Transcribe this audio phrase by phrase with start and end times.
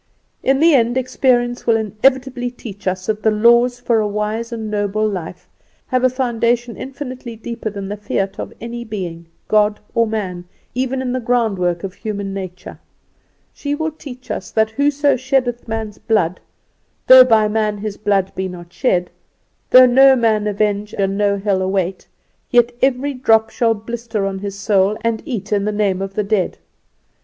[0.41, 4.71] "In the end experience will inevitably teach us that the laws for a wise and
[4.71, 5.47] noble life
[5.89, 11.03] have a foundation infinitely deeper than the fiat of any being, God or man, even
[11.03, 12.79] in the groundwork of human nature.
[13.53, 16.39] "She will teach us that whoso sheddeth man's blood,
[17.05, 19.11] though by man his blood be not shed,
[19.69, 22.07] though no man avenge and no hell await,
[22.49, 26.23] yet every drop shall blister on his soul and eat in the name of the
[26.23, 26.57] dead.